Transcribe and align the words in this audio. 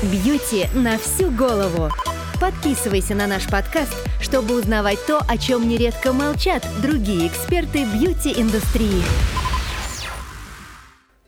Бьюти 0.00 0.68
на 0.76 0.96
всю 0.96 1.28
голову. 1.32 1.90
Подписывайся 2.40 3.16
на 3.16 3.26
наш 3.26 3.50
подкаст, 3.50 3.92
чтобы 4.20 4.56
узнавать 4.56 5.00
то, 5.08 5.18
о 5.28 5.36
чем 5.36 5.68
нередко 5.68 6.12
молчат 6.12 6.64
другие 6.80 7.26
эксперты 7.26 7.84
бьюти-индустрии. 7.84 9.02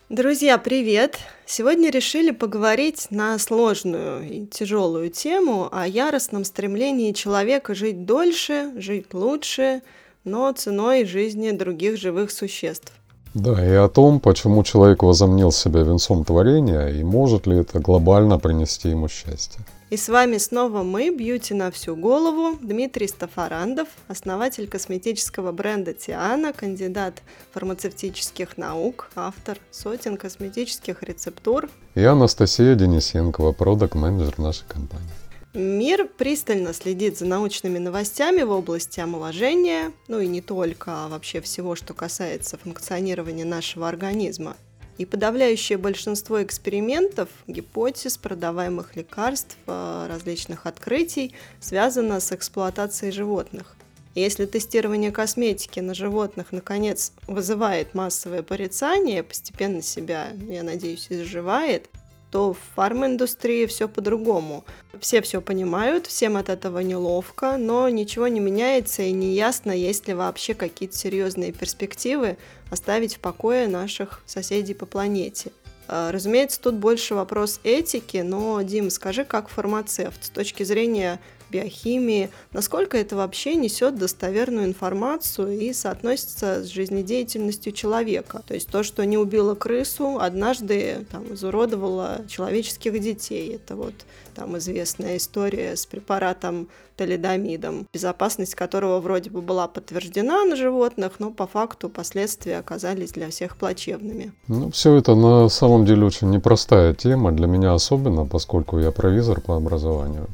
Друзья, 0.09 0.57
привет! 0.57 1.19
Сегодня 1.47 1.91
решили 1.91 2.31
поговорить 2.31 3.09
на 3.11 3.37
сложную 3.41 4.23
и 4.23 4.47
тяжелую 4.47 5.11
тему 5.11 5.69
о 5.73 5.89
яростном 5.89 6.45
стремлении 6.45 7.11
человека 7.11 7.75
жить 7.75 8.07
дольше, 8.07 8.71
жить 8.77 9.13
лучше, 9.13 9.83
но 10.23 10.53
ценой 10.53 11.07
жизни 11.07 11.51
других 11.51 11.99
живых 11.99 12.31
существ. 12.31 12.93
Да, 13.35 13.65
и 13.65 13.75
о 13.75 13.89
том, 13.89 14.19
почему 14.19 14.65
человек 14.65 15.03
возомнил 15.03 15.53
себя 15.53 15.81
венцом 15.83 16.25
творения 16.25 16.89
и 16.89 17.05
может 17.05 17.47
ли 17.47 17.59
это 17.59 17.79
глобально 17.79 18.39
принести 18.39 18.89
ему 18.89 19.09
счастье. 19.09 19.65
И 19.91 19.97
с 19.97 20.09
вами 20.09 20.39
снова 20.39 20.85
мы, 20.85 21.11
Бьюти 21.11 21.53
на 21.53 21.73
всю 21.73 21.97
голову, 21.97 22.57
Дмитрий 22.63 23.09
Стафарандов, 23.09 23.89
основатель 24.07 24.69
косметического 24.69 25.51
бренда 25.51 25.93
Тиана, 25.95 26.53
кандидат 26.53 27.23
фармацевтических 27.53 28.57
наук, 28.57 29.11
автор 29.17 29.59
сотен 29.73 30.17
косметических 30.17 31.03
рецептур. 31.03 31.69
И 31.97 32.05
Анастасия 32.05 32.77
Денисенкова, 32.77 33.51
продакт-менеджер 33.51 34.39
нашей 34.39 34.67
компании. 34.69 35.20
Мир 35.53 36.07
пристально 36.07 36.73
следит 36.73 37.19
за 37.19 37.27
научными 37.27 37.79
новостями 37.79 38.43
в 38.43 38.53
области 38.53 39.01
омоложения, 39.01 39.93
ну 40.07 40.21
и 40.21 40.29
не 40.29 40.41
только, 40.41 40.93
а 40.93 41.09
вообще 41.09 41.41
всего, 41.41 41.75
что 41.75 41.93
касается 41.93 42.57
функционирования 42.57 43.45
нашего 43.45 43.89
организма. 43.89 44.57
И 44.97 45.05
подавляющее 45.05 45.77
большинство 45.77 46.41
экспериментов, 46.41 47.29
гипотез, 47.49 48.17
продаваемых 48.17 48.95
лекарств, 48.95 49.57
э, 49.67 50.07
различных 50.09 50.67
открытий 50.67 51.35
связано 51.59 52.21
с 52.21 52.31
эксплуатацией 52.31 53.11
животных. 53.11 53.75
Если 54.15 54.47
тестирование 54.47 55.11
косметики 55.11 55.81
на 55.81 55.95
животных 55.95 56.53
наконец 56.53 57.13
вызывает 57.27 57.95
массовое 57.95 58.45
порицание, 58.45 59.25
постепенно 59.25 59.83
себя, 59.83 60.29
я 60.49 60.63
надеюсь, 60.63 61.09
изживает, 61.11 61.89
то 62.31 62.53
в 62.53 62.59
фарминдустрии 62.75 63.67
все 63.67 63.89
по-другому. 63.89 64.65
Все 65.01 65.21
все 65.23 65.41
понимают, 65.41 66.07
всем 66.07 66.37
от 66.37 66.49
этого 66.49 66.79
неловко, 66.81 67.57
но 67.57 67.89
ничего 67.89 68.29
не 68.29 68.41
меняется 68.41 69.03
и 69.03 69.13
не 69.13 69.35
ясно, 69.35 69.73
есть 69.73 70.09
ли 70.09 70.15
вообще 70.15 70.55
какие-то 70.55 70.97
серьезные 70.97 71.53
перспективы 71.53 72.37
оставить 72.71 73.17
в 73.17 73.21
покое 73.21 73.67
наших 73.67 74.23
соседей 74.27 74.75
по 74.75 74.87
планете. 74.87 75.53
А, 75.89 76.13
разумеется, 76.13 76.61
тут 76.61 76.75
больше 76.77 77.15
вопрос 77.15 77.59
этики, 77.65 78.19
но, 78.19 78.63
Дим, 78.63 78.91
скажи, 78.91 79.25
как 79.25 79.49
фармацевт, 79.49 80.25
с 80.25 80.31
точки 80.31 80.63
зрения 80.63 81.21
биохимии, 81.51 82.31
насколько 82.53 82.97
это 82.97 83.17
вообще 83.17 83.55
несет 83.55 83.97
достоверную 83.97 84.67
информацию 84.67 85.59
и 85.59 85.73
соотносится 85.73 86.63
с 86.63 86.69
жизнедеятельностью 86.69 87.73
человека. 87.73 88.43
То 88.47 88.55
есть 88.55 88.69
то, 88.69 88.83
что 88.83 89.05
не 89.05 89.19
убило 89.19 89.55
крысу, 89.55 90.19
однажды 90.21 91.07
там, 91.11 91.35
изуродовало 91.35 92.23
человеческих 92.29 92.99
детей. 93.01 93.55
Это 93.55 93.77
вот 93.77 93.95
там 94.35 94.57
известная 94.59 95.17
история 95.17 95.77
с 95.77 95.87
препаратом 95.87 96.69
талидомидом, 96.97 97.87
безопасность 97.93 98.55
которого 98.55 99.01
вроде 99.01 99.31
бы 99.31 99.41
была 99.41 99.67
подтверждена 99.69 100.45
на 100.45 100.55
животных, 100.55 101.15
но 101.19 101.31
по 101.31 101.47
факту 101.47 101.89
последствия 101.89 102.59
оказались 102.59 103.13
для 103.13 103.31
всех 103.31 103.57
плачевными. 103.57 104.33
Ну, 104.49 104.71
все 104.71 104.95
это 104.97 105.15
на 105.15 105.49
самом 105.49 105.87
деле 105.87 106.05
очень 106.05 106.31
непростая 106.31 106.93
тема, 106.95 107.33
для 107.33 107.47
меня 107.47 107.73
особенно, 107.73 108.27
поскольку 108.27 108.79
я 108.79 108.91
провизор 108.93 109.41
по 109.41 109.57
образованию. 109.57 110.27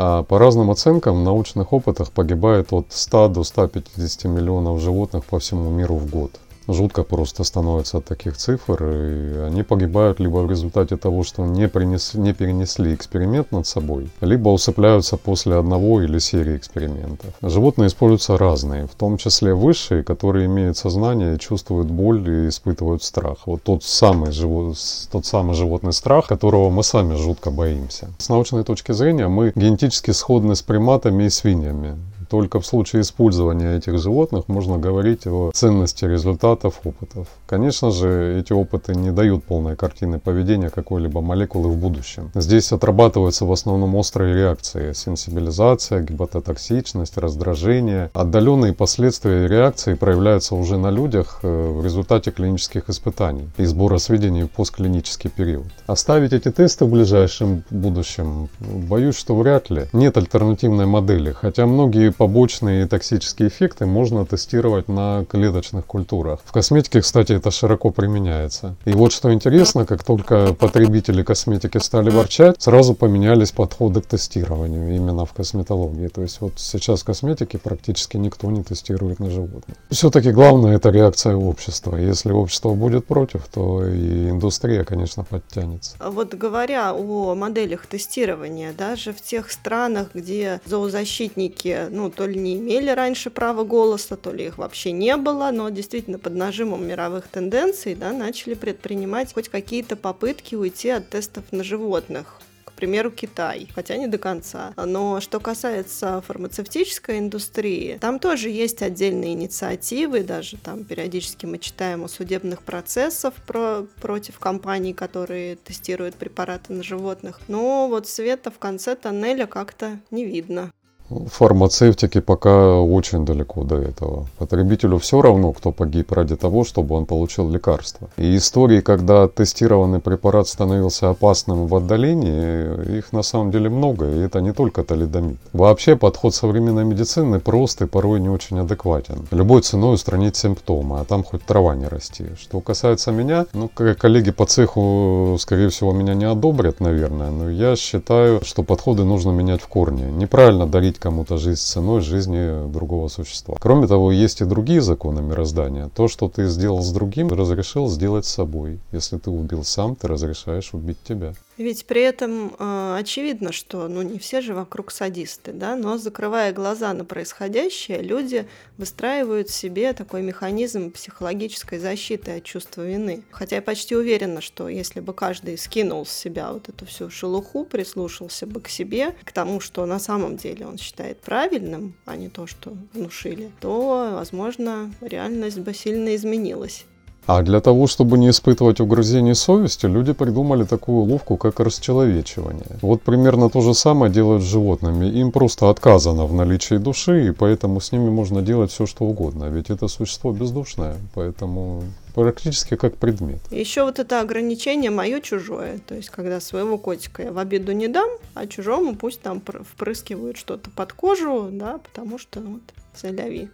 А 0.00 0.22
по 0.22 0.38
разным 0.38 0.70
оценкам, 0.70 1.16
в 1.16 1.24
научных 1.24 1.72
опытах 1.72 2.12
погибает 2.12 2.72
от 2.72 2.86
100 2.90 3.28
до 3.30 3.42
150 3.42 4.26
миллионов 4.26 4.80
животных 4.80 5.24
по 5.24 5.40
всему 5.40 5.70
миру 5.70 5.96
в 5.96 6.08
год 6.08 6.30
жутко 6.68 7.02
просто 7.02 7.44
становится 7.44 7.98
от 7.98 8.04
таких 8.04 8.36
цифр, 8.36 8.84
и 8.84 9.38
они 9.46 9.62
погибают 9.62 10.20
либо 10.20 10.38
в 10.38 10.50
результате 10.50 10.96
того, 10.96 11.24
что 11.24 11.44
не, 11.46 11.68
принес, 11.68 12.14
не 12.14 12.32
перенесли 12.32 12.94
эксперимент 12.94 13.52
над 13.52 13.66
собой, 13.66 14.10
либо 14.20 14.50
усыпляются 14.50 15.16
после 15.16 15.56
одного 15.56 16.02
или 16.02 16.18
серии 16.18 16.56
экспериментов. 16.56 17.30
Животные 17.42 17.88
используются 17.88 18.38
разные, 18.38 18.86
в 18.86 18.94
том 18.94 19.16
числе 19.16 19.54
высшие, 19.54 20.04
которые 20.04 20.46
имеют 20.46 20.76
сознание, 20.76 21.38
чувствуют 21.38 21.88
боль 21.90 22.28
и 22.28 22.48
испытывают 22.48 23.02
страх. 23.02 23.38
Вот 23.46 23.62
тот 23.62 23.82
самый, 23.82 24.32
живот, 24.32 24.76
тот 25.10 25.26
самый 25.26 25.54
животный 25.54 25.92
страх, 25.92 26.26
которого 26.26 26.70
мы 26.70 26.82
сами 26.82 27.14
жутко 27.14 27.50
боимся. 27.50 28.08
С 28.18 28.28
научной 28.28 28.64
точки 28.64 28.92
зрения 28.92 29.28
мы 29.28 29.52
генетически 29.54 30.10
сходны 30.10 30.54
с 30.54 30.62
приматами 30.62 31.24
и 31.24 31.30
свиньями. 31.30 31.96
Только 32.28 32.60
в 32.60 32.66
случае 32.66 33.02
использования 33.02 33.76
этих 33.76 33.98
животных 33.98 34.48
можно 34.48 34.78
говорить 34.78 35.26
о 35.26 35.50
ценности 35.54 36.04
результатов 36.04 36.80
опытов. 36.84 37.28
Конечно 37.46 37.90
же, 37.90 38.38
эти 38.38 38.52
опыты 38.52 38.94
не 38.94 39.10
дают 39.10 39.44
полной 39.44 39.76
картины 39.76 40.18
поведения 40.18 40.70
какой-либо 40.70 41.20
молекулы 41.20 41.70
в 41.70 41.76
будущем. 41.76 42.30
Здесь 42.34 42.72
отрабатываются 42.72 43.44
в 43.44 43.52
основном 43.52 43.94
острые 43.94 44.34
реакции, 44.34 44.92
сенсибилизация, 44.92 46.02
гепатотоксичность, 46.02 47.16
раздражение. 47.16 48.10
Отдаленные 48.12 48.72
последствия 48.74 49.46
реакции 49.48 49.94
проявляются 49.94 50.54
уже 50.54 50.76
на 50.76 50.90
людях 50.90 51.40
э, 51.42 51.70
в 51.70 51.84
результате 51.84 52.30
клинических 52.30 52.88
испытаний 52.90 53.48
и 53.56 53.64
сбора 53.64 53.98
сведений 53.98 54.44
в 54.44 54.50
постклинический 54.50 55.30
период. 55.30 55.66
Оставить 55.86 56.32
эти 56.32 56.50
тесты 56.50 56.84
в 56.84 56.90
ближайшем 56.90 57.64
будущем, 57.70 58.48
боюсь, 58.60 59.16
что 59.16 59.36
вряд 59.36 59.70
ли. 59.70 59.86
Нет 59.92 60.16
альтернативной 60.16 60.86
модели, 60.86 61.32
хотя 61.32 61.66
многие 61.66 62.12
побочные 62.18 62.86
токсические 62.86 63.48
эффекты 63.48 63.86
можно 63.86 64.26
тестировать 64.26 64.88
на 64.88 65.24
клеточных 65.24 65.86
культурах. 65.86 66.40
В 66.44 66.52
косметике, 66.52 67.00
кстати, 67.00 67.32
это 67.32 67.50
широко 67.50 67.90
применяется. 67.90 68.74
И 68.84 68.92
вот 68.92 69.12
что 69.12 69.32
интересно, 69.32 69.86
как 69.86 70.04
только 70.04 70.52
потребители 70.52 71.22
косметики 71.22 71.78
стали 71.78 72.10
ворчать, 72.10 72.60
сразу 72.60 72.94
поменялись 72.94 73.52
подходы 73.52 74.02
к 74.02 74.06
тестированию 74.06 74.96
именно 74.96 75.24
в 75.24 75.32
косметологии. 75.32 76.08
То 76.08 76.22
есть 76.22 76.40
вот 76.40 76.54
сейчас 76.56 77.02
в 77.02 77.04
косметике 77.04 77.58
практически 77.58 78.16
никто 78.16 78.50
не 78.50 78.64
тестирует 78.64 79.20
на 79.20 79.30
животных. 79.30 79.76
Все-таки 79.90 80.32
главное 80.32 80.76
это 80.76 80.90
реакция 80.90 81.36
общества. 81.36 81.96
Если 81.96 82.32
общество 82.32 82.74
будет 82.74 83.06
против, 83.06 83.46
то 83.46 83.86
и 83.86 84.30
индустрия, 84.30 84.84
конечно, 84.84 85.22
подтянется. 85.22 85.96
Вот 86.00 86.34
говоря 86.34 86.92
о 86.92 87.36
моделях 87.36 87.86
тестирования, 87.86 88.72
даже 88.76 89.12
в 89.12 89.22
тех 89.22 89.52
странах, 89.52 90.08
где 90.14 90.60
зоозащитники, 90.66 91.86
ну, 91.90 92.07
то 92.10 92.26
ли 92.26 92.38
не 92.38 92.56
имели 92.56 92.90
раньше 92.90 93.30
права 93.30 93.64
голоса, 93.64 94.16
то 94.16 94.32
ли 94.32 94.46
их 94.46 94.58
вообще 94.58 94.92
не 94.92 95.16
было, 95.16 95.50
но 95.52 95.68
действительно 95.68 96.18
под 96.18 96.34
нажимом 96.34 96.86
мировых 96.86 97.28
тенденций 97.28 97.94
да, 97.94 98.12
начали 98.12 98.54
предпринимать 98.54 99.34
хоть 99.34 99.48
какие-то 99.48 99.96
попытки 99.96 100.54
уйти 100.54 100.90
от 100.90 101.08
тестов 101.08 101.44
на 101.52 101.64
животных 101.64 102.40
к 102.68 102.72
примеру, 102.78 103.10
Китай, 103.10 103.66
хотя 103.74 103.96
не 103.96 104.06
до 104.06 104.18
конца. 104.18 104.72
Но 104.76 105.20
что 105.20 105.40
касается 105.40 106.22
фармацевтической 106.24 107.18
индустрии, 107.18 107.98
там 108.00 108.20
тоже 108.20 108.50
есть 108.50 108.82
отдельные 108.82 109.32
инициативы, 109.32 110.22
даже 110.22 110.58
там 110.58 110.84
периодически 110.84 111.44
мы 111.46 111.58
читаем 111.58 112.04
о 112.04 112.08
судебных 112.08 112.62
процессах 112.62 113.34
про, 113.46 113.84
против 114.00 114.38
компаний, 114.38 114.92
которые 114.94 115.56
тестируют 115.56 116.14
препараты 116.14 116.72
на 116.72 116.84
животных. 116.84 117.40
Но 117.48 117.88
вот 117.88 118.06
света 118.06 118.52
в 118.52 118.58
конце 118.58 118.94
тоннеля 118.94 119.46
как-то 119.46 119.98
не 120.12 120.24
видно. 120.24 120.70
Фармацевтики 121.08 122.20
пока 122.20 122.78
очень 122.80 123.24
далеко 123.24 123.64
до 123.64 123.76
этого. 123.76 124.26
Потребителю 124.38 124.98
все 124.98 125.22
равно, 125.22 125.52
кто 125.52 125.72
погиб 125.72 126.12
ради 126.12 126.36
того, 126.36 126.64
чтобы 126.64 126.94
он 126.94 127.06
получил 127.06 127.50
лекарство. 127.50 128.08
И 128.16 128.36
истории, 128.36 128.80
когда 128.80 129.26
тестированный 129.28 130.00
препарат 130.00 130.48
становился 130.48 131.08
опасным 131.08 131.66
в 131.66 131.74
отдалении, 131.74 132.98
их 132.98 133.12
на 133.12 133.22
самом 133.22 133.50
деле 133.50 133.70
много, 133.70 134.10
и 134.10 134.20
это 134.20 134.40
не 134.40 134.52
только 134.52 134.84
талидомид. 134.84 135.38
Вообще 135.52 135.96
подход 135.96 136.34
современной 136.34 136.84
медицины 136.84 137.40
прост 137.40 137.80
и 137.82 137.86
порой 137.86 138.20
не 138.20 138.28
очень 138.28 138.58
адекватен. 138.58 139.26
Любой 139.30 139.62
ценой 139.62 139.94
устранить 139.94 140.36
симптомы, 140.36 141.00
а 141.00 141.04
там 141.04 141.24
хоть 141.24 141.44
трава 141.44 141.74
не 141.74 141.86
расти. 141.86 142.26
Что 142.38 142.60
касается 142.60 143.12
меня, 143.12 143.46
ну, 143.54 143.68
коллеги 143.68 144.30
по 144.30 144.44
цеху, 144.44 145.36
скорее 145.40 145.70
всего, 145.70 145.92
меня 145.92 146.14
не 146.14 146.26
одобрят, 146.26 146.80
наверное, 146.80 147.30
но 147.30 147.48
я 147.50 147.76
считаю, 147.76 148.44
что 148.44 148.62
подходы 148.62 149.04
нужно 149.04 149.30
менять 149.30 149.62
в 149.62 149.68
корне. 149.68 150.04
Неправильно 150.12 150.66
дарить 150.66 150.97
продлить 150.98 151.00
кому-то 151.00 151.38
жизнь 151.38 151.60
ценой 151.60 152.00
жизни 152.00 152.70
другого 152.70 153.08
существа. 153.08 153.56
Кроме 153.60 153.86
того, 153.86 154.12
есть 154.12 154.40
и 154.40 154.44
другие 154.44 154.80
законы 154.80 155.22
мироздания. 155.22 155.88
То, 155.94 156.08
что 156.08 156.28
ты 156.28 156.48
сделал 156.48 156.82
с 156.82 156.92
другим, 156.92 157.28
разрешил 157.28 157.88
сделать 157.88 158.26
с 158.26 158.34
собой. 158.34 158.80
Если 158.92 159.18
ты 159.18 159.30
убил 159.30 159.64
сам, 159.64 159.94
ты 159.94 160.08
разрешаешь 160.08 160.74
убить 160.74 160.98
тебя. 161.04 161.34
Ведь 161.58 161.86
при 161.86 162.02
этом 162.02 162.54
э, 162.56 162.96
очевидно, 162.98 163.50
что 163.50 163.88
ну, 163.88 164.02
не 164.02 164.20
все 164.20 164.40
же 164.40 164.54
вокруг 164.54 164.92
садисты, 164.92 165.52
да, 165.52 165.74
но 165.74 165.98
закрывая 165.98 166.52
глаза 166.52 166.94
на 166.94 167.04
происходящее, 167.04 168.00
люди 168.00 168.48
выстраивают 168.76 169.50
себе 169.50 169.92
такой 169.92 170.22
механизм 170.22 170.92
психологической 170.92 171.80
защиты 171.80 172.36
от 172.36 172.44
чувства 172.44 172.86
вины. 172.86 173.24
Хотя 173.32 173.56
я 173.56 173.62
почти 173.62 173.96
уверена, 173.96 174.40
что 174.40 174.68
если 174.68 175.00
бы 175.00 175.12
каждый 175.12 175.58
скинул 175.58 176.06
с 176.06 176.12
себя 176.12 176.52
вот 176.52 176.68
эту 176.68 176.86
всю 176.86 177.10
шелуху, 177.10 177.64
прислушался 177.64 178.46
бы 178.46 178.60
к 178.60 178.68
себе, 178.68 179.16
к 179.24 179.32
тому, 179.32 179.58
что 179.58 179.84
на 179.84 179.98
самом 179.98 180.36
деле 180.36 180.64
он 180.64 180.78
считает 180.78 181.20
правильным, 181.20 181.96
а 182.04 182.14
не 182.14 182.28
то, 182.28 182.46
что 182.46 182.76
внушили, 182.94 183.50
то, 183.60 184.12
возможно, 184.12 184.94
реальность 185.00 185.58
бы 185.58 185.74
сильно 185.74 186.14
изменилась. 186.14 186.86
А 187.28 187.42
для 187.42 187.60
того, 187.60 187.86
чтобы 187.86 188.16
не 188.16 188.30
испытывать 188.30 188.80
угрызений 188.80 189.34
совести, 189.34 189.84
люди 189.84 190.14
придумали 190.14 190.64
такую 190.64 191.02
уловку, 191.02 191.36
как 191.36 191.60
расчеловечивание. 191.60 192.78
Вот 192.80 193.02
примерно 193.02 193.50
то 193.50 193.60
же 193.60 193.74
самое 193.74 194.10
делают 194.10 194.42
с 194.42 194.46
животными. 194.46 195.04
Им 195.20 195.30
просто 195.30 195.68
отказано 195.68 196.24
в 196.24 196.32
наличии 196.32 196.76
души, 196.76 197.28
и 197.28 197.32
поэтому 197.32 197.82
с 197.82 197.92
ними 197.92 198.08
можно 198.08 198.40
делать 198.40 198.70
все, 198.70 198.86
что 198.86 199.04
угодно. 199.04 199.50
Ведь 199.50 199.68
это 199.68 199.88
существо 199.88 200.32
бездушное, 200.32 200.96
поэтому 201.14 201.82
практически 202.14 202.76
как 202.76 202.96
предмет. 202.96 203.40
Еще 203.50 203.84
вот 203.84 203.98
это 203.98 204.22
ограничение 204.22 204.90
мое-чужое. 204.90 205.80
То 205.86 205.96
есть, 205.96 206.08
когда 206.08 206.40
своего 206.40 206.78
котика 206.78 207.24
я 207.24 207.30
в 207.30 207.36
обиду 207.36 207.72
не 207.72 207.88
дам, 207.88 208.08
а 208.32 208.46
чужому 208.46 208.96
пусть 208.96 209.20
там 209.20 209.42
впрыскивают 209.42 210.38
что-то 210.38 210.70
под 210.70 210.94
кожу, 210.94 211.50
да, 211.52 211.76
потому 211.76 212.18
что 212.18 212.40
вот, 212.40 212.62
заляви. 212.98 213.50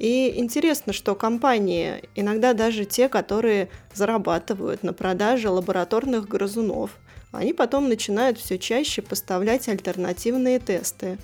И 0.00 0.32
интересно, 0.40 0.94
что 0.94 1.14
компании, 1.14 2.08
иногда 2.14 2.54
даже 2.54 2.86
те, 2.86 3.10
которые 3.10 3.68
зарабатывают 3.92 4.82
на 4.82 4.94
продаже 4.94 5.50
лабораторных 5.50 6.26
грызунов, 6.26 6.96
они 7.32 7.52
потом 7.52 7.90
начинают 7.90 8.38
все 8.38 8.58
чаще 8.58 9.02
поставлять 9.02 9.68
альтернативные 9.68 10.58
тесты. 10.58 11.18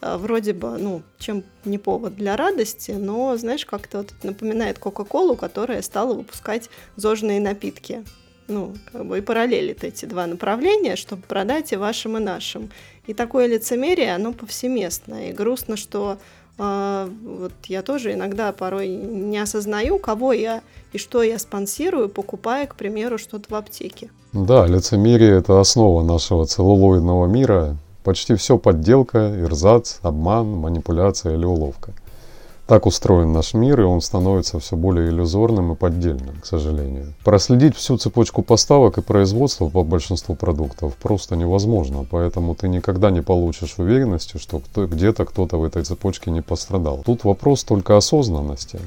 А, 0.00 0.16
вроде 0.16 0.52
бы, 0.52 0.78
ну, 0.78 1.02
чем 1.18 1.42
не 1.64 1.78
повод 1.78 2.14
для 2.14 2.36
радости, 2.36 2.92
но, 2.92 3.36
знаешь, 3.36 3.66
как-то 3.66 3.98
вот 3.98 4.14
напоминает 4.22 4.78
Кока-Колу, 4.78 5.34
которая 5.34 5.82
стала 5.82 6.14
выпускать 6.14 6.70
зожные 6.94 7.40
напитки. 7.40 8.04
Ну, 8.46 8.74
как 8.92 9.06
бы 9.06 9.18
и 9.18 9.22
параллелит 9.22 9.82
эти 9.82 10.04
два 10.06 10.26
направления, 10.26 10.94
чтобы 10.94 11.22
продать 11.22 11.72
и 11.72 11.76
вашим, 11.76 12.16
и 12.16 12.20
нашим. 12.20 12.70
И 13.08 13.14
такое 13.14 13.46
лицемерие, 13.46 14.14
оно 14.14 14.32
повсеместно. 14.32 15.28
И 15.28 15.32
грустно, 15.32 15.76
что 15.76 16.18
вот 16.60 17.52
я 17.68 17.82
тоже 17.82 18.12
иногда 18.12 18.52
порой 18.52 18.88
не 18.88 19.38
осознаю, 19.38 19.98
кого 19.98 20.32
я 20.32 20.60
и 20.92 20.98
что 20.98 21.22
я 21.22 21.38
спонсирую, 21.38 22.08
покупая, 22.08 22.66
к 22.66 22.74
примеру, 22.74 23.16
что-то 23.16 23.46
в 23.48 23.54
аптеке. 23.54 24.10
Да, 24.32 24.66
лицемерие– 24.66 25.38
это 25.38 25.58
основа 25.58 26.02
нашего 26.02 26.46
целлулоидного 26.46 27.26
мира. 27.26 27.76
Почти 28.04 28.34
все 28.34 28.58
подделка, 28.58 29.32
ирзац, 29.40 29.98
обман, 30.02 30.48
манипуляция 30.48 31.36
или 31.36 31.44
уловка. 31.44 31.92
Так 32.70 32.86
устроен 32.86 33.32
наш 33.32 33.52
мир, 33.52 33.80
и 33.80 33.82
он 33.82 34.00
становится 34.00 34.60
все 34.60 34.76
более 34.76 35.08
иллюзорным 35.08 35.72
и 35.72 35.74
поддельным, 35.74 36.40
к 36.40 36.46
сожалению. 36.46 37.14
Проследить 37.24 37.74
всю 37.74 37.96
цепочку 37.96 38.42
поставок 38.42 38.96
и 38.96 39.02
производства 39.02 39.68
по 39.68 39.82
большинству 39.82 40.36
продуктов 40.36 40.94
просто 40.94 41.34
невозможно, 41.34 42.06
поэтому 42.08 42.54
ты 42.54 42.68
никогда 42.68 43.10
не 43.10 43.22
получишь 43.22 43.74
уверенности, 43.78 44.38
что 44.38 44.62
где-то 44.76 45.24
кто-то 45.24 45.58
в 45.58 45.64
этой 45.64 45.82
цепочке 45.82 46.30
не 46.30 46.42
пострадал. 46.42 47.02
Тут 47.04 47.24
вопрос 47.24 47.64
только 47.64 47.96
осознанности. 47.96 48.78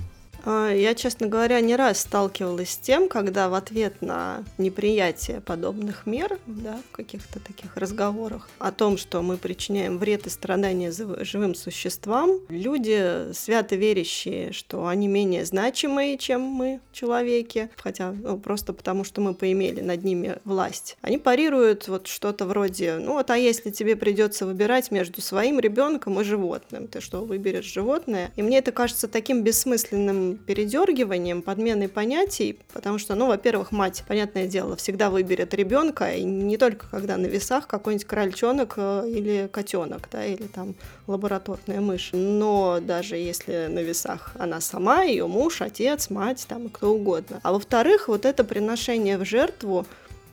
А, 0.45 0.71
я, 0.71 0.93
честно 0.93 1.27
говоря, 1.27 1.59
не 1.61 1.75
раз 1.75 2.01
сталкивалась 2.01 2.71
с 2.71 2.77
тем, 2.77 3.07
когда 3.07 3.49
в 3.49 3.53
ответ 3.53 4.01
на 4.01 4.43
неприятие 4.57 5.41
подобных 5.41 6.05
мер, 6.05 6.37
да, 6.45 6.79
в 6.89 6.95
каких-то 6.95 7.39
таких 7.39 7.77
разговорах 7.77 8.49
о 8.59 8.71
том, 8.71 8.97
что 8.97 9.21
мы 9.21 9.37
причиняем 9.37 9.97
вред 9.97 10.27
и 10.27 10.29
страдания 10.29 10.91
живым 10.91 11.55
существам, 11.55 12.39
люди, 12.49 13.31
свято 13.33 13.75
верящие, 13.75 14.51
что 14.51 14.87
они 14.87 15.07
менее 15.07 15.45
значимые, 15.45 16.17
чем 16.17 16.41
мы, 16.41 16.81
человеки, 16.91 17.69
хотя 17.77 18.11
ну, 18.11 18.37
просто 18.37 18.73
потому, 18.73 19.03
что 19.03 19.21
мы 19.21 19.33
поимели 19.33 19.81
над 19.81 20.03
ними 20.03 20.39
власть, 20.43 20.97
они 21.01 21.17
парируют 21.17 21.87
вот 21.87 22.07
что-то 22.07 22.45
вроде, 22.45 22.97
ну 22.97 23.13
вот, 23.13 23.29
а 23.29 23.37
если 23.37 23.71
тебе 23.71 23.95
придется 23.95 24.45
выбирать 24.45 24.91
между 24.91 25.21
своим 25.21 25.59
ребенком 25.59 26.19
и 26.19 26.23
животным, 26.23 26.87
ты 26.87 26.99
что, 26.99 27.23
выберешь 27.23 27.71
животное? 27.71 28.31
И 28.35 28.41
мне 28.41 28.57
это 28.57 28.71
кажется 28.71 29.07
таким 29.07 29.43
бессмысленным 29.43 30.32
передергиванием, 30.35 31.41
подменой 31.41 31.87
понятий, 31.87 32.59
потому 32.73 32.97
что, 32.97 33.15
ну, 33.15 33.27
во-первых, 33.27 33.71
мать, 33.71 34.03
понятное 34.07 34.47
дело, 34.47 34.75
всегда 34.75 35.09
выберет 35.09 35.53
ребенка, 35.53 36.13
и 36.13 36.23
не 36.23 36.57
только 36.57 36.87
когда 36.89 37.17
на 37.17 37.25
весах 37.25 37.67
какой-нибудь 37.67 38.05
крольчонок 38.07 38.73
э, 38.77 39.05
или 39.07 39.49
котенок, 39.51 40.09
да, 40.11 40.25
или 40.25 40.47
там 40.47 40.75
лабораторная 41.07 41.81
мышь. 41.81 42.09
Но 42.13 42.79
даже 42.81 43.15
если 43.15 43.67
на 43.67 43.79
весах 43.79 44.31
она 44.35 44.61
сама, 44.61 45.03
ее 45.03 45.27
муж, 45.27 45.61
отец, 45.61 46.09
мать, 46.09 46.45
там, 46.47 46.69
кто 46.69 46.93
угодно. 46.93 47.39
А 47.43 47.53
во-вторых, 47.53 48.07
вот 48.07 48.25
это 48.25 48.43
приношение 48.43 49.17
в 49.17 49.25
жертву, 49.25 49.85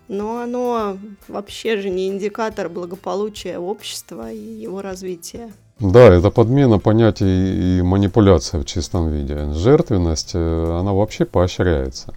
но 0.08 0.40
оно 0.40 0.98
вообще 1.28 1.76
же 1.76 1.88
не 1.88 2.08
индикатор 2.08 2.68
благополучия 2.68 3.58
общества 3.58 4.32
и 4.32 4.38
его 4.38 4.82
развития. 4.82 5.52
Да, 5.80 6.12
это 6.14 6.30
подмена 6.30 6.78
понятий 6.78 7.78
и 7.78 7.82
манипуляция 7.82 8.60
в 8.60 8.66
чистом 8.66 9.08
виде. 9.08 9.50
Жертвенность, 9.54 10.32
э, 10.34 10.78
она 10.78 10.92
вообще 10.92 11.24
поощряется. 11.24 12.12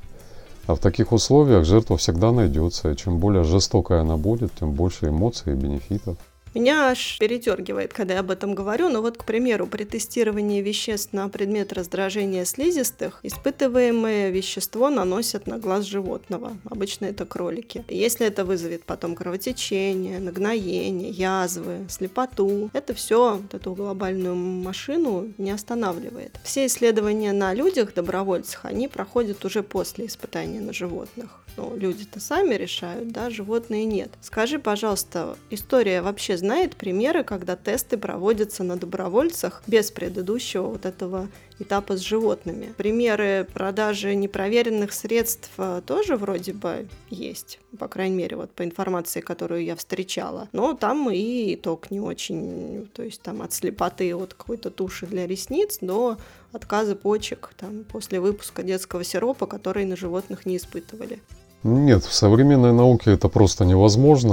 А 0.68 0.76
в 0.76 0.80
таких 0.80 1.14
условиях 1.14 1.64
жертва 1.64 1.96
всегда 1.96 2.34
найдется. 2.34 2.92
И 2.92 2.98
чем 2.98 3.20
более 3.20 3.46
жестокая 3.46 4.02
она 4.02 4.18
будет, 4.18 4.52
тем 4.60 4.74
больше 4.74 5.08
эмоций 5.08 5.54
и 5.54 5.56
бенефитов. 5.56 6.18
Меня 6.54 6.90
аж 6.90 7.18
передергивает, 7.20 7.94
когда 7.94 8.14
я 8.16 8.20
об 8.20 8.30
этом 8.30 8.54
говорю. 8.54 8.90
Но 8.90 9.02
вот, 9.02 9.18
к 9.18 9.26
примеру, 9.26 9.66
при 9.66 9.86
тестировании 9.86 10.62
веществ 10.62 11.14
на 11.14 11.28
предмет 11.30 11.74
раздражения 11.74 12.46
слизистых 12.46 13.20
испытываемое 13.24 14.30
вещество 14.30 14.90
наносят 14.90 15.48
на 15.48 15.58
глаз 15.58 15.86
животного. 15.86 16.58
Обычно 16.70 17.06
это 17.06 17.26
кролики. 17.26 17.84
Если 17.88 18.28
это 18.28 18.46
вызовет 18.46 18.84
потом 18.84 19.16
кровотечение, 19.16 20.20
нагноение, 20.20 21.10
язвы, 21.10 21.88
слепоту, 21.90 22.70
это 22.74 22.94
все 22.94 23.38
вот 23.42 23.54
эту 23.54 23.74
глобальную 23.74 24.36
машину 24.36 25.34
не 25.38 25.52
останавливает. 25.52 26.40
Все 26.44 26.68
исследования 26.68 27.34
на 27.34 27.54
людях, 27.54 27.94
добровольцах, 27.94 28.66
они 28.66 28.88
проходят 28.88 29.44
уже 29.46 29.64
после 29.64 30.06
испытания 30.06 30.60
на 30.60 30.74
животных. 30.74 31.40
Ну, 31.56 31.76
люди-то 31.76 32.20
сами 32.20 32.56
решают, 32.56 33.12
да, 33.12 33.30
животные 33.30 33.86
нет. 33.86 34.10
Скажи, 34.22 34.58
пожалуйста, 34.58 35.38
история 35.52 36.02
вообще 36.02 36.36
знает 36.44 36.76
примеры, 36.76 37.24
когда 37.24 37.56
тесты 37.56 37.98
проводятся 37.98 38.66
на 38.66 38.76
добровольцах 38.76 39.64
без 39.66 39.92
предыдущего 39.92 40.68
вот 40.68 40.86
этого 40.86 41.30
этапа 41.58 41.96
с 41.96 42.02
животными. 42.02 42.74
Примеры 42.76 43.48
продажи 43.54 44.14
непроверенных 44.14 44.92
средств 44.92 45.50
э, 45.58 45.82
тоже 45.86 46.18
вроде 46.18 46.52
бы 46.52 46.90
есть, 47.10 47.60
по 47.80 47.88
крайней 47.88 48.18
мере, 48.18 48.36
вот 48.36 48.52
по 48.52 48.66
информации, 48.66 49.22
которую 49.22 49.64
я 49.64 49.78
встречала. 49.78 50.50
Но 50.52 50.74
там 50.74 51.10
и 51.10 51.56
итог 51.56 51.92
не 51.92 52.02
очень, 52.02 52.90
то 52.94 53.04
есть 53.04 53.22
там 53.22 53.42
от 53.42 53.54
слепоты 53.54 54.14
от 54.14 54.34
какой-то 54.34 54.70
туши 54.70 55.06
для 55.08 55.26
ресниц 55.26 55.78
до 55.80 56.18
отказа 56.52 56.98
почек 56.98 57.52
там, 57.58 57.86
после 57.86 58.20
выпуска 58.20 58.64
детского 58.64 59.06
сиропа, 59.06 59.46
который 59.46 59.86
на 59.86 59.96
животных 59.96 60.46
не 60.46 60.58
испытывали. 60.58 61.22
Нет, 61.64 62.04
в 62.04 62.14
современной 62.14 62.74
науке 62.74 63.14
это 63.14 63.30
просто 63.30 63.64
невозможно. 63.64 64.30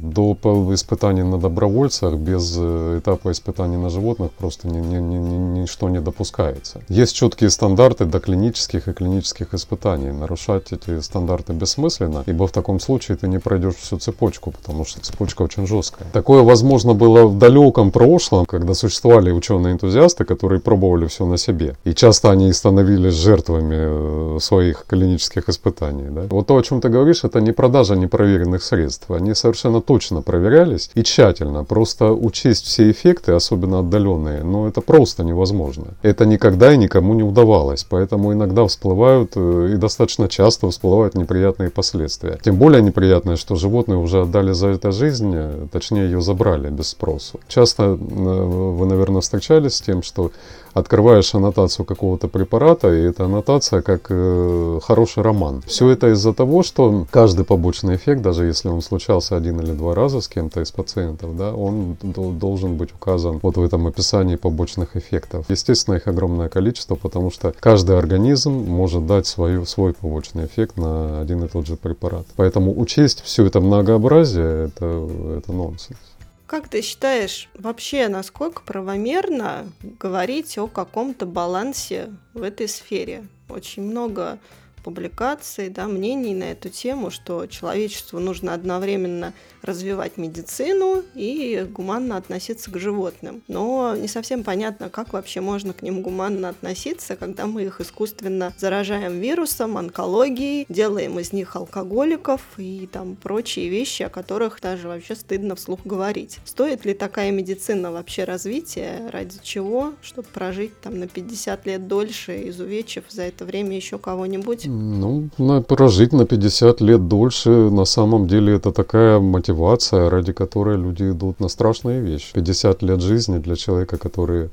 До 0.00 0.36
испытаний 0.74 1.24
на 1.24 1.38
добровольцах 1.38 2.14
без 2.14 2.54
э, 2.56 2.98
этапа 3.00 3.32
испытаний 3.32 3.76
на 3.76 3.90
животных 3.90 4.30
просто 4.30 4.68
ни, 4.68 4.78
ни, 4.78 4.96
ни, 4.96 5.60
ничто 5.60 5.88
не 5.88 6.00
допускается. 6.00 6.80
Есть 6.88 7.16
четкие 7.16 7.50
стандарты 7.50 8.04
до 8.04 8.20
клинических 8.20 8.88
и 8.88 8.92
клинических 8.92 9.54
испытаний. 9.54 10.12
Нарушать 10.12 10.72
эти 10.72 11.00
стандарты 11.00 11.52
бессмысленно, 11.52 12.22
ибо 12.26 12.46
в 12.46 12.52
таком 12.52 12.78
случае 12.80 13.16
ты 13.16 13.28
не 13.28 13.38
пройдешь 13.38 13.74
всю 13.74 13.98
цепочку, 13.98 14.52
потому 14.52 14.84
что 14.84 15.00
цепочка 15.00 15.42
очень 15.42 15.66
жесткая. 15.66 16.08
Такое 16.12 16.42
возможно 16.42 16.94
было 16.94 17.26
в 17.26 17.38
далеком 17.38 17.90
прошлом, 17.90 18.46
когда 18.46 18.74
существовали 18.74 19.32
ученые-энтузиасты, 19.32 20.24
которые 20.24 20.60
пробовали 20.60 21.06
все 21.06 21.26
на 21.26 21.38
себе. 21.38 21.76
И 21.84 21.92
часто 21.92 22.30
они 22.30 22.52
становились 22.52 23.14
жертвами 23.14 24.36
э, 24.36 24.38
своих 24.40 24.84
клинических 24.86 25.48
испытаний 25.48 25.87
питании. 25.88 26.08
Да? 26.10 26.26
Вот 26.30 26.46
то, 26.46 26.56
о 26.56 26.62
чем 26.62 26.80
ты 26.80 26.88
говоришь, 26.88 27.24
это 27.24 27.40
не 27.40 27.52
продажа 27.52 27.94
непроверенных 27.94 28.62
средств. 28.62 29.10
Они 29.10 29.34
совершенно 29.34 29.80
точно 29.80 30.22
проверялись 30.22 30.90
и 30.94 31.02
тщательно. 31.02 31.64
Просто 31.64 32.12
учесть 32.12 32.66
все 32.66 32.90
эффекты, 32.90 33.32
особенно 33.32 33.80
отдаленные, 33.80 34.42
но 34.42 34.68
это 34.68 34.80
просто 34.80 35.24
невозможно. 35.24 35.84
Это 36.02 36.26
никогда 36.26 36.72
и 36.72 36.76
никому 36.76 37.14
не 37.14 37.22
удавалось. 37.22 37.84
Поэтому 37.88 38.32
иногда 38.32 38.66
всплывают 38.66 39.32
э, 39.36 39.70
и 39.74 39.76
достаточно 39.76 40.28
часто 40.28 40.68
всплывают 40.70 41.14
неприятные 41.14 41.70
последствия. 41.70 42.38
Тем 42.42 42.56
более 42.56 42.82
неприятное, 42.82 43.36
что 43.36 43.56
животные 43.56 43.98
уже 43.98 44.22
отдали 44.22 44.52
за 44.52 44.68
это 44.68 44.92
жизнь, 44.92 45.32
э, 45.34 45.66
точнее 45.72 46.04
ее 46.04 46.20
забрали 46.20 46.70
без 46.70 46.88
спросу. 46.88 47.40
Часто 47.48 47.82
э, 47.82 47.94
вы, 47.96 48.86
наверное, 48.86 49.20
встречались 49.20 49.74
с 49.74 49.80
тем, 49.80 50.02
что 50.02 50.30
открываешь 50.78 51.34
аннотацию 51.34 51.84
какого-то 51.84 52.28
препарата, 52.28 52.92
и 52.92 53.02
эта 53.02 53.24
аннотация 53.24 53.82
как 53.82 54.06
э, 54.10 54.80
хороший 54.82 55.22
роман. 55.22 55.62
Все 55.66 55.90
это 55.90 56.12
из-за 56.12 56.32
того, 56.32 56.62
что 56.62 57.06
каждый 57.10 57.44
побочный 57.44 57.96
эффект, 57.96 58.22
даже 58.22 58.46
если 58.46 58.68
он 58.68 58.82
случался 58.82 59.36
один 59.36 59.60
или 59.60 59.72
два 59.72 59.94
раза 59.94 60.20
с 60.20 60.28
кем-то 60.28 60.60
из 60.60 60.70
пациентов, 60.70 61.36
да, 61.36 61.52
он 61.52 61.96
должен 62.02 62.76
быть 62.76 62.92
указан 62.92 63.40
вот 63.42 63.56
в 63.56 63.62
этом 63.62 63.86
описании 63.86 64.36
побочных 64.36 64.96
эффектов. 64.96 65.46
Естественно, 65.48 65.96
их 65.96 66.06
огромное 66.06 66.48
количество, 66.48 66.94
потому 66.94 67.30
что 67.30 67.54
каждый 67.60 67.98
организм 67.98 68.52
может 68.52 69.06
дать 69.06 69.26
свою, 69.26 69.64
свой 69.64 69.92
побочный 69.92 70.46
эффект 70.46 70.76
на 70.76 71.20
один 71.20 71.44
и 71.44 71.48
тот 71.48 71.66
же 71.66 71.76
препарат. 71.76 72.26
Поэтому 72.36 72.78
учесть 72.78 73.22
все 73.22 73.46
это 73.46 73.60
многообразие, 73.60 74.66
это, 74.66 75.08
это 75.38 75.52
нонсенс. 75.52 75.98
Как 76.48 76.66
ты 76.66 76.80
считаешь, 76.80 77.50
вообще 77.52 78.08
насколько 78.08 78.62
правомерно 78.62 79.70
говорить 79.82 80.56
о 80.56 80.66
каком-то 80.66 81.26
балансе 81.26 82.08
в 82.32 82.42
этой 82.42 82.68
сфере? 82.68 83.28
Очень 83.50 83.82
много 83.82 84.38
публикаций, 84.80 85.68
да, 85.68 85.86
мнений 85.86 86.34
на 86.34 86.44
эту 86.44 86.68
тему, 86.68 87.10
что 87.10 87.46
человечеству 87.46 88.18
нужно 88.20 88.54
одновременно 88.54 89.32
развивать 89.62 90.16
медицину 90.16 91.02
и 91.14 91.66
гуманно 91.70 92.16
относиться 92.16 92.70
к 92.70 92.78
животным. 92.78 93.42
Но 93.48 93.96
не 93.96 94.08
совсем 94.08 94.44
понятно, 94.44 94.88
как 94.88 95.12
вообще 95.12 95.40
можно 95.40 95.72
к 95.72 95.82
ним 95.82 96.02
гуманно 96.02 96.48
относиться, 96.48 97.16
когда 97.16 97.46
мы 97.46 97.64
их 97.64 97.80
искусственно 97.80 98.52
заражаем 98.56 99.20
вирусом, 99.20 99.76
онкологией, 99.76 100.66
делаем 100.68 101.18
из 101.18 101.32
них 101.32 101.56
алкоголиков 101.56 102.40
и 102.56 102.88
там 102.90 103.16
прочие 103.16 103.68
вещи, 103.68 104.02
о 104.02 104.08
которых 104.08 104.60
даже 104.60 104.88
вообще 104.88 105.14
стыдно 105.14 105.54
вслух 105.56 105.80
говорить. 105.84 106.38
Стоит 106.44 106.84
ли 106.84 106.94
такая 106.94 107.30
медицина 107.30 107.92
вообще 107.92 108.24
развития? 108.24 109.08
Ради 109.12 109.38
чего? 109.42 109.94
Чтобы 110.02 110.28
прожить 110.28 110.80
там 110.80 110.98
на 110.98 111.08
50 111.08 111.66
лет 111.66 111.88
дольше, 111.88 112.48
изувечив 112.48 113.04
за 113.08 113.22
это 113.22 113.44
время 113.44 113.76
еще 113.76 113.98
кого-нибудь? 113.98 114.67
Ну, 114.70 115.30
на, 115.38 115.62
прожить 115.62 116.12
на 116.12 116.26
50 116.26 116.82
лет 116.82 117.08
дольше, 117.08 117.50
на 117.70 117.86
самом 117.86 118.26
деле, 118.26 118.54
это 118.54 118.70
такая 118.70 119.18
мотивация, 119.18 120.10
ради 120.10 120.32
которой 120.32 120.76
люди 120.76 121.10
идут 121.10 121.40
на 121.40 121.48
страшные 121.48 122.02
вещи. 122.02 122.34
50 122.34 122.82
лет 122.82 123.00
жизни 123.00 123.38
для 123.38 123.56
человека, 123.56 123.96
который 123.96 124.50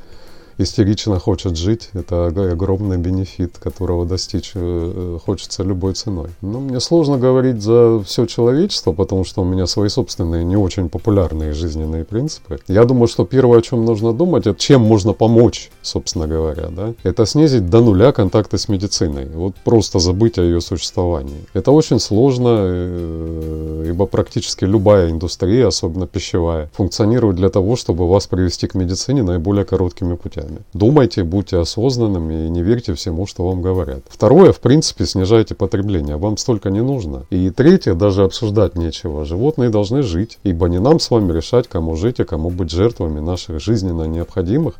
истерично 0.57 1.19
хочет 1.19 1.57
жить, 1.57 1.89
это 1.93 2.27
огромный 2.27 2.97
бенефит, 2.97 3.57
которого 3.57 4.05
достичь 4.05 4.51
э, 4.55 5.17
хочется 5.25 5.63
любой 5.63 5.93
ценой. 5.93 6.29
Но 6.41 6.59
мне 6.59 6.79
сложно 6.79 7.17
говорить 7.17 7.62
за 7.62 8.01
все 8.05 8.25
человечество, 8.25 8.93
потому 8.93 9.25
что 9.25 9.41
у 9.41 9.45
меня 9.45 9.67
свои 9.67 9.89
собственные 9.89 10.45
не 10.45 10.55
очень 10.55 10.89
популярные 10.89 11.53
жизненные 11.53 12.05
принципы. 12.05 12.59
Я 12.67 12.85
думаю, 12.85 13.07
что 13.07 13.25
первое, 13.25 13.59
о 13.59 13.62
чем 13.62 13.85
нужно 13.85 14.13
думать, 14.13 14.47
это 14.47 14.59
чем 14.59 14.81
можно 14.81 15.13
помочь, 15.13 15.71
собственно 15.81 16.27
говоря. 16.27 16.69
Да? 16.69 16.93
Это 17.03 17.25
снизить 17.25 17.69
до 17.69 17.81
нуля 17.81 18.12
контакты 18.12 18.57
с 18.57 18.69
медициной. 18.69 19.27
Вот 19.33 19.55
просто 19.63 20.00
забыть 20.00 20.38
о 20.38 20.43
ее 20.43 20.62
существовании. 20.62 21.45
Это 21.53 21.71
очень 21.71 22.00
сложно, 22.00 22.50
э, 22.59 23.85
ибо 23.89 24.05
практически 24.05 24.63
любая 24.65 25.12
индустрия, 25.12 25.67
особенно 25.67 26.07
пищевая, 26.07 26.69
функционирует 26.74 27.35
для 27.35 27.50
того, 27.50 27.75
чтобы 27.75 28.07
вас 28.07 28.27
привести 28.27 28.67
к 28.67 28.75
медицине 28.75 29.24
наиболее 29.24 29.65
короткими 29.65 30.15
путями 30.15 30.44
вещами. 30.45 30.61
Думайте, 30.73 31.23
будьте 31.23 31.57
осознанными 31.57 32.45
и 32.45 32.49
не 32.49 32.61
верьте 32.61 32.93
всему, 32.93 33.25
что 33.25 33.45
вам 33.45 33.61
говорят. 33.61 34.03
Второе, 34.09 34.51
в 34.51 34.59
принципе, 34.59 35.05
снижайте 35.05 35.55
потребление. 35.55 36.17
Вам 36.17 36.37
столько 36.37 36.69
не 36.69 36.81
нужно. 36.81 37.25
И 37.29 37.49
третье, 37.49 37.93
даже 37.93 38.23
обсуждать 38.23 38.75
нечего. 38.75 39.25
Животные 39.25 39.69
должны 39.69 40.03
жить, 40.03 40.39
ибо 40.43 40.67
не 40.67 40.79
нам 40.79 40.99
с 40.99 41.11
вами 41.11 41.31
решать, 41.31 41.67
кому 41.67 41.95
жить, 41.95 42.19
а 42.19 42.25
кому 42.25 42.49
быть 42.49 42.71
жертвами 42.71 43.19
наших 43.19 43.59
жизненно 43.59 44.03
необходимых, 44.03 44.75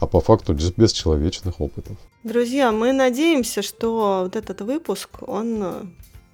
а 0.00 0.06
по 0.06 0.20
факту 0.20 0.54
без 0.54 0.92
человечных 0.92 1.60
опытов. 1.60 1.96
Друзья, 2.24 2.72
мы 2.72 2.92
надеемся, 2.92 3.62
что 3.62 4.22
вот 4.24 4.36
этот 4.36 4.60
выпуск, 4.60 5.08
он 5.26 5.62
э, 5.62 5.82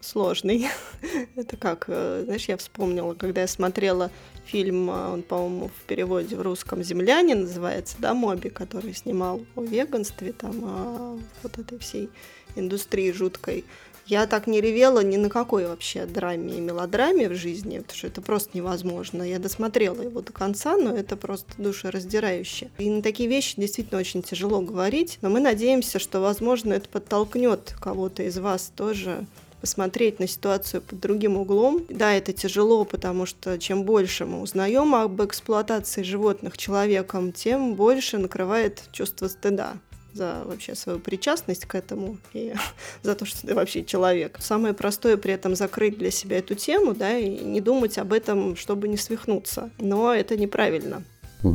сложный. 0.06 0.68
Это 1.36 1.56
как, 1.56 1.86
э, 1.88 2.22
знаешь, 2.24 2.46
я 2.48 2.56
вспомнила, 2.56 3.14
когда 3.14 3.42
я 3.42 3.46
смотрела 3.46 4.10
фильм, 4.46 4.90
э, 4.90 5.12
он, 5.12 5.22
по-моему, 5.22 5.68
в 5.68 5.86
переводе 5.86 6.36
в 6.36 6.42
русском 6.42 6.82
«Земляне» 6.82 7.34
называется, 7.34 7.96
да, 7.98 8.14
Моби, 8.14 8.48
который 8.48 8.94
снимал 8.94 9.40
о 9.56 9.62
веганстве, 9.62 10.32
там, 10.32 10.64
о 10.64 11.18
вот 11.42 11.58
этой 11.58 11.78
всей 11.78 12.08
индустрии 12.54 13.12
жуткой. 13.12 13.64
Я 14.06 14.28
так 14.28 14.46
не 14.46 14.60
ревела 14.60 15.00
ни 15.00 15.16
на 15.16 15.28
какой 15.28 15.66
вообще 15.66 16.06
драме 16.06 16.58
и 16.58 16.60
мелодраме 16.60 17.28
в 17.28 17.34
жизни, 17.34 17.78
потому 17.80 17.98
что 17.98 18.06
это 18.06 18.22
просто 18.22 18.50
невозможно. 18.56 19.24
Я 19.24 19.40
досмотрела 19.40 20.00
его 20.00 20.20
до 20.20 20.32
конца, 20.32 20.76
но 20.76 20.96
это 20.96 21.16
просто 21.16 21.50
душераздирающе. 21.58 22.70
И 22.78 22.88
на 22.88 23.02
такие 23.02 23.28
вещи 23.28 23.54
действительно 23.56 23.98
очень 23.98 24.22
тяжело 24.22 24.60
говорить, 24.60 25.18
но 25.22 25.28
мы 25.28 25.40
надеемся, 25.40 25.98
что, 25.98 26.20
возможно, 26.20 26.74
это 26.74 26.88
подтолкнет 26.88 27.74
кого-то 27.80 28.22
из 28.22 28.38
вас 28.38 28.70
тоже 28.76 29.26
посмотреть 29.60 30.20
на 30.20 30.26
ситуацию 30.26 30.82
под 30.82 31.00
другим 31.00 31.36
углом. 31.36 31.84
Да, 31.88 32.12
это 32.12 32.32
тяжело, 32.32 32.84
потому 32.84 33.26
что 33.26 33.58
чем 33.58 33.84
больше 33.84 34.26
мы 34.26 34.40
узнаем 34.40 34.94
об 34.94 35.22
эксплуатации 35.22 36.02
животных 36.02 36.56
человеком, 36.58 37.32
тем 37.32 37.74
больше 37.74 38.18
накрывает 38.18 38.82
чувство 38.92 39.28
стыда 39.28 39.74
за 40.16 40.42
вообще 40.44 40.74
свою 40.74 40.98
причастность 40.98 41.66
к 41.66 41.74
этому 41.74 42.18
и 42.32 42.54
за 43.02 43.14
то, 43.14 43.26
что 43.26 43.46
ты 43.46 43.54
вообще 43.54 43.84
человек. 43.84 44.38
Самое 44.40 44.74
простое 44.74 45.16
при 45.16 45.32
этом 45.32 45.54
закрыть 45.54 45.98
для 45.98 46.10
себя 46.10 46.38
эту 46.38 46.54
тему, 46.54 46.94
да, 46.94 47.16
и 47.16 47.28
не 47.28 47.60
думать 47.60 47.98
об 47.98 48.12
этом, 48.12 48.56
чтобы 48.56 48.88
не 48.88 48.96
свихнуться. 48.96 49.70
Но 49.78 50.12
это 50.12 50.36
неправильно. 50.36 51.04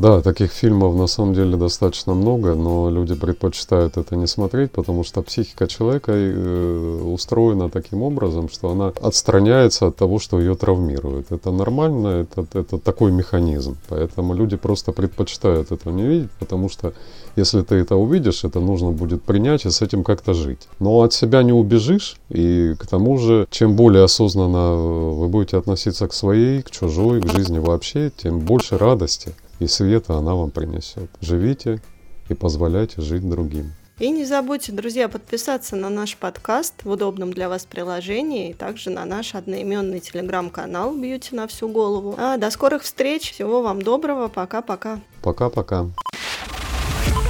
Да, 0.00 0.22
таких 0.22 0.52
фильмов 0.52 0.96
на 0.96 1.06
самом 1.06 1.34
деле 1.34 1.56
достаточно 1.56 2.14
много, 2.14 2.54
но 2.54 2.88
люди 2.88 3.14
предпочитают 3.14 3.98
это 3.98 4.16
не 4.16 4.26
смотреть, 4.26 4.70
потому 4.70 5.04
что 5.04 5.20
психика 5.20 5.66
человека 5.66 6.12
э, 6.14 7.02
устроена 7.04 7.68
таким 7.68 8.02
образом, 8.02 8.48
что 8.48 8.70
она 8.70 8.92
отстраняется 9.02 9.88
от 9.88 9.96
того, 9.96 10.18
что 10.18 10.40
ее 10.40 10.54
травмирует. 10.54 11.30
Это 11.30 11.50
нормально, 11.50 12.08
это, 12.22 12.46
это 12.54 12.78
такой 12.78 13.12
механизм. 13.12 13.76
Поэтому 13.88 14.32
люди 14.32 14.56
просто 14.56 14.92
предпочитают 14.92 15.72
этого 15.72 15.92
не 15.92 16.04
видеть, 16.04 16.30
потому 16.38 16.70
что 16.70 16.94
если 17.36 17.60
ты 17.60 17.74
это 17.74 17.96
увидишь, 17.96 18.44
это 18.44 18.60
нужно 18.60 18.92
будет 18.92 19.22
принять 19.22 19.66
и 19.66 19.70
с 19.70 19.82
этим 19.82 20.04
как-то 20.04 20.32
жить. 20.32 20.68
Но 20.80 21.02
от 21.02 21.12
себя 21.12 21.42
не 21.42 21.52
убежишь, 21.52 22.16
и 22.30 22.74
к 22.78 22.86
тому 22.86 23.18
же, 23.18 23.46
чем 23.50 23.76
более 23.76 24.04
осознанно 24.04 24.74
вы 24.74 25.28
будете 25.28 25.58
относиться 25.58 26.08
к 26.08 26.14
своей, 26.14 26.62
к 26.62 26.70
чужой, 26.70 27.20
к 27.20 27.26
жизни 27.26 27.58
вообще, 27.58 28.10
тем 28.16 28.38
больше 28.38 28.78
радости 28.78 29.34
и 29.62 29.68
света 29.68 30.14
она 30.14 30.34
вам 30.34 30.50
принесет. 30.50 31.10
Живите 31.20 31.80
и 32.28 32.34
позволяйте 32.34 33.00
жить 33.00 33.28
другим. 33.28 33.72
И 33.98 34.10
не 34.10 34.24
забудьте, 34.24 34.72
друзья, 34.72 35.08
подписаться 35.08 35.76
на 35.76 35.88
наш 35.88 36.16
подкаст 36.16 36.74
в 36.82 36.90
удобном 36.90 37.32
для 37.32 37.48
вас 37.48 37.66
приложении, 37.66 38.50
и 38.50 38.54
также 38.54 38.90
на 38.90 39.04
наш 39.04 39.34
одноименный 39.34 40.00
телеграм-канал 40.00 40.94
«Бьюти 40.94 41.36
на 41.36 41.46
всю 41.46 41.68
голову». 41.68 42.16
А, 42.18 42.36
до 42.36 42.50
скорых 42.50 42.82
встреч, 42.82 43.30
всего 43.30 43.62
вам 43.62 43.80
доброго, 43.80 44.28
пока-пока. 44.28 44.98
Пока-пока. 45.22 45.86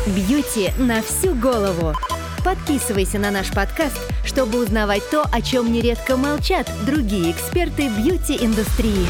«Бьюти 0.06 0.70
на 0.78 1.02
всю 1.02 1.34
голову». 1.34 1.92
Подписывайся 2.44 3.18
на 3.18 3.30
наш 3.30 3.52
подкаст, 3.52 4.00
чтобы 4.24 4.62
узнавать 4.62 5.02
то, 5.10 5.24
о 5.30 5.42
чем 5.42 5.72
нередко 5.72 6.16
молчат 6.16 6.70
другие 6.86 7.32
эксперты 7.32 7.88
бьюти-индустрии. 7.88 9.06